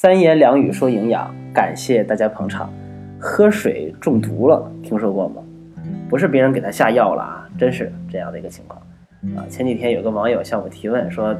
[0.00, 2.72] 三言两语说营养，感谢大家捧场。
[3.18, 5.42] 喝水中毒了，听说过吗？
[6.08, 8.80] 不是别人给他下药了啊，真是这样的一个情况
[9.36, 9.42] 啊。
[9.50, 11.36] 前几天有个网友向我提问说，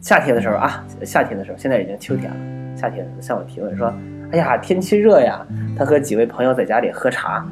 [0.00, 2.36] 夏天的时候啊，夏天的时候，现在已经秋天了，
[2.76, 3.92] 夏天向我提问说，
[4.30, 5.44] 哎呀，天气热呀，
[5.76, 7.44] 他和几位朋友在家里喝茶，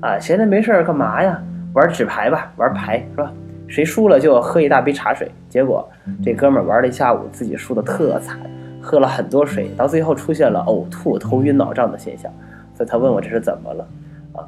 [0.00, 1.40] 啊，闲着没事儿干嘛呀？
[1.74, 3.32] 玩纸牌吧，玩牌是吧？
[3.68, 5.30] 谁输了就喝一大杯茶水。
[5.48, 5.88] 结果
[6.24, 8.36] 这哥们儿玩了一下午，自己输的特惨。
[8.80, 12.32] 喝了很多水，到最后出现了呕吐、头晕脑胀的现象，
[12.74, 13.86] 所以他问我这是怎么了
[14.32, 14.44] 啊？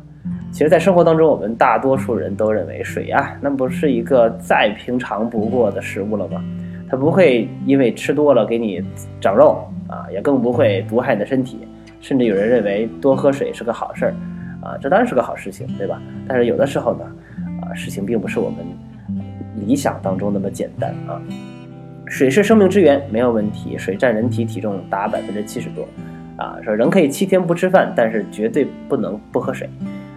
[0.51, 6.43] 其实，在生活当中，我们大多数人都认为水啊，那不是一个再平常不过的食物了吗？
[6.89, 8.85] 它不会因为吃多了给你
[9.21, 11.67] 长肉啊，也更不会毒害你的身体，
[12.01, 14.15] 甚至有人认为多喝水是个好事儿
[14.61, 16.01] 啊，这当然是个好事情，对吧？
[16.29, 17.05] 但是有的时候呢，
[17.63, 18.59] 啊，事情并不是我们
[19.57, 21.21] 理想当中那么简单啊。
[22.07, 23.79] 水是生命之源，没有问题。
[23.79, 25.89] 水占人体体重达百分之七十多，
[26.37, 29.69] 啊，说人可以七天不吃饭，但是绝对不能不喝水。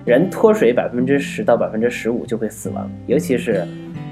[0.04, 3.66] 人脱水百分之十到百分之十五就会死亡，尤其是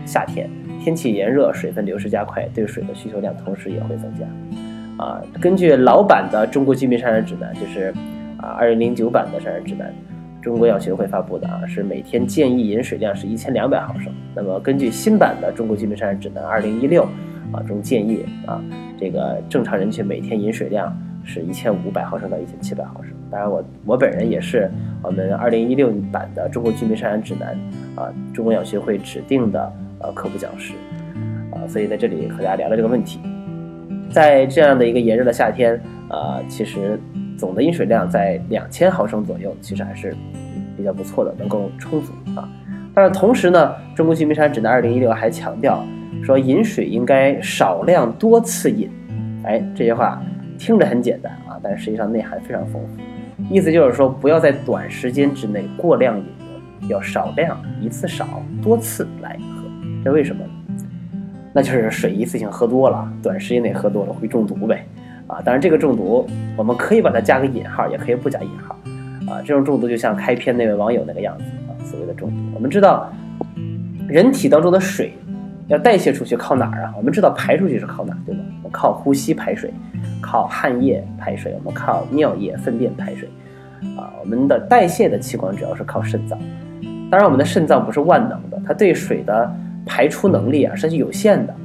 [0.05, 0.49] 夏天，
[0.81, 5.03] 天气炎热，水分流失加快，对水的需求量同时也会增加。
[5.03, 7.93] 啊，根据老版的《中国居民膳食指南》，就是
[8.37, 9.93] 啊二零零九版的膳食指南，
[10.41, 14.13] 中国药学会发布的啊，是每天建议饮水量是一千两百毫升。
[14.33, 17.05] 那么根据新版的《中国居民膳食指南》二零一六。
[17.51, 18.63] 啊，中建议啊，
[18.99, 23.11] 这个正常人群每天饮水量是一千五百毫升到一千七百毫升。
[23.29, 24.69] 当然，我我本人也是
[25.01, 27.57] 我们二零一六版的《中国居民膳食指南》
[27.99, 30.73] 啊，中国药学会指定的呃科普讲师
[31.51, 33.19] 啊，所以在这里和大家聊聊这个问题。
[34.11, 36.99] 在这样的一个炎热的夏天啊，其实
[37.37, 40.15] 总的饮水量在两千毫升左右，其实还是
[40.77, 42.47] 比较不错的，能够充足啊。
[42.93, 45.83] 但是同时呢，《中国居民膳食指南》二零一六还强调。
[46.23, 48.89] 说饮水应该少量多次饮，
[49.43, 50.21] 哎，这些话
[50.57, 53.53] 听着很简单啊，但实际上内涵非常丰富。
[53.53, 56.25] 意思就是说，不要在短时间之内过量饮
[56.81, 59.69] 用，要少量一次少多次来喝。
[60.05, 60.41] 这为什么？
[61.53, 64.85] 那就是水一次性喝多了，短时间内喝多了会中毒呗。
[65.27, 66.25] 啊，当然这个中毒
[66.55, 68.75] 我们可以把它加个引号，也可以不加引号。
[69.29, 72.35] 啊，这种中毒就像开篇那位网友那个样子啊，所谓的中毒。
[72.55, 73.11] 我们知道，
[74.07, 75.13] 人体当中的水。
[75.67, 76.93] 要代谢出去靠哪儿啊？
[76.97, 78.41] 我们知道排出去是靠哪，对吧？
[78.57, 79.73] 我们靠呼吸排水，
[80.21, 83.29] 靠汗液排水，我们靠尿液、粪便排水，
[83.97, 86.37] 啊，我们的代谢的器官主要是靠肾脏。
[87.09, 91.55] 当然，我们的肾脏不是万能的，它对水的排出能力啊是有限的。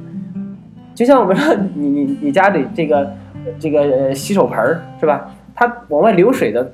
[0.95, 3.13] 就像我们说，你你你家里这个
[3.59, 5.29] 这个洗手盆儿是吧？
[5.55, 6.71] 它往外流水的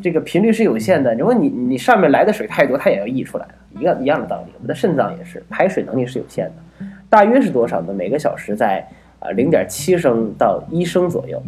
[0.00, 1.14] 这个频率是有限的。
[1.14, 3.46] 如果你你上面来的水太多，它也要溢出来。
[3.78, 7.92] 一个一样的道理，我们的肾脏也是排水能力是有限的，大约是多少呢？
[7.92, 8.86] 每个小时在
[9.18, 11.42] 啊零点七升到一升左右，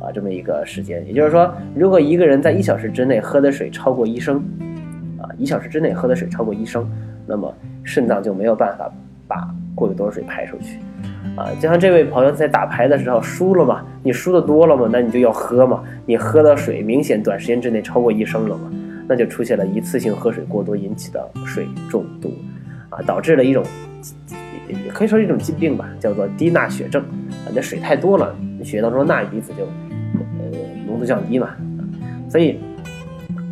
[0.00, 1.06] 啊这么一个时间。
[1.06, 4.42] 也就是说，如果一个人在一小时之内喝的水超过一升，
[5.20, 6.90] 啊一小时之内喝的水超过一升，
[7.26, 7.54] 那么
[7.84, 8.90] 肾脏就没有办法
[9.26, 10.78] 把过多的水排出去，
[11.36, 18.70] 啊就像这位朋友在打牌的时候输了嘛，你输的多了嘛，那你就要喝嘛，你喝的水明显短时间之内超过一升了嘛。
[19.10, 22.30] 那就出现了一次性喝水过多引起的水中毒，
[22.90, 23.64] 啊，导致了一种，
[24.68, 27.02] 也可以说是一种疾病吧，叫做低钠血症。
[27.02, 31.48] 啊，那水太多了，血液当中钠离子就，呃，浓度降低嘛。
[32.28, 32.60] 所以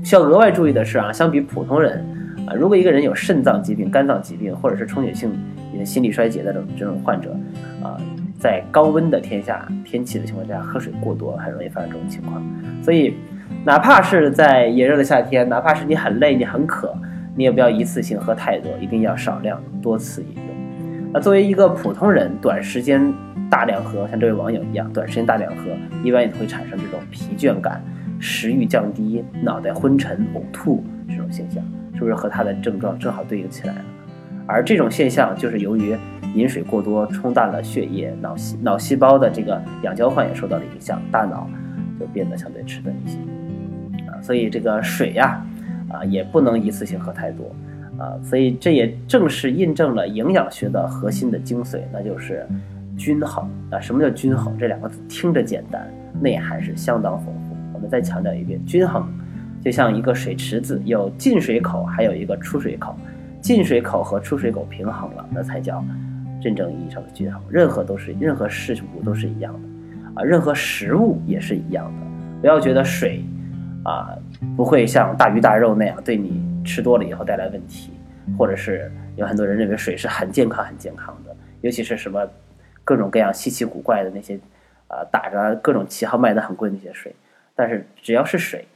[0.05, 2.05] 需要额外注意的是啊，相比普通人，
[2.47, 5.33] 啊，如果一个人有肾脏疾病、肝脏疾病，或者是充血性
[5.73, 7.37] 你的心力衰竭的这种这种患者，
[7.83, 8.01] 啊，
[8.39, 12.43] 在高温的天下天气的情况下喝水过多，很容易发生这种情况。
[12.83, 13.15] 所以。
[13.65, 16.95] 哪怕是在炎热的夏天，哪怕是你很累、你很渴，
[17.35, 21.11] 你也不要一次性喝太多，一定要少量多次饮用。
[21.13, 23.13] 那作为一个普通人，短时间
[23.51, 25.65] 大量喝，像这位网友一样，短时间大量喝，
[26.05, 27.83] 一般也会产生这种疲倦感、
[28.21, 31.63] 食欲降低、脑袋昏沉、呕吐这种现象，
[31.95, 33.81] 是不是和他的症状正好对应起来了？
[34.47, 35.97] 而这种现象就是由于
[36.35, 41.49] 饮水过多冲淡了血液，脑细脑细胞的这个氧交换也受到了影响，大脑
[41.99, 43.19] 就变得相对迟钝一些
[44.11, 44.21] 啊。
[44.23, 45.45] 所以这个水呀，
[45.91, 47.55] 啊也不能一次性喝太多，
[47.99, 52.47] 啊，所以这也正是印证了营养学的核心的精髓，那就是
[52.97, 53.81] 均衡啊。
[53.81, 54.57] 什么叫均衡？
[54.59, 55.89] 这两个字听着简单，
[56.21, 57.57] 内涵是相当丰富。
[57.73, 59.09] 我们再强调一遍，均衡
[59.63, 62.97] 就像一个水池子，有进水口，还有一个出水口，
[63.47, 65.85] 进水口和出水口平衡了，那才叫
[66.43, 67.41] 真正意义上的均衡。
[67.49, 72.07] 任何都是任何事物都是一样的，啊，任何食物也是一样的。
[72.41, 73.25] 不要觉得水。
[73.85, 74.19] 啊，
[74.57, 77.93] 不会像大鱼大肉那样对你吃多了以后带来问题，
[78.37, 82.29] 或者是有很多人认为水是很健康、很健康的，尤其是什么
[82.83, 84.37] 各种各样稀奇古怪的那些
[84.89, 87.15] 啊打着各种旗号卖的很贵那些水，
[87.55, 88.67] 但是只要是水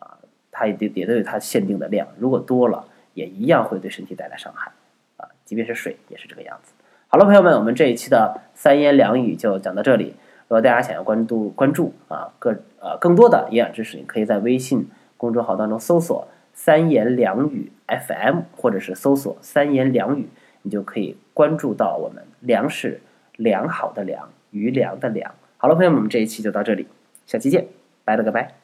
[0.00, 0.16] 啊，
[0.50, 2.82] 它也得也都有它限定的量，如果多了
[3.14, 4.70] 也一样会对身体带来伤害
[5.16, 6.72] 啊，即便是水也是这个样子。
[7.08, 10.14] 好了，朋友们，我们这一期的三言两语就讲到这里。
[10.46, 20.28] 如果大家想要关注关注啊各呃更多的营养知识，你可以在微信公众号当中搜索“三言两语 FM” 或者是搜索“三言两语”，
[20.62, 23.00] 你就可以关注到我们粮食
[23.36, 25.34] 良好的良余粮的粮。
[25.56, 26.88] 好了，朋友们，我们这一期就到这里，
[27.26, 27.66] 下期见，
[28.04, 28.63] 拜了个拜。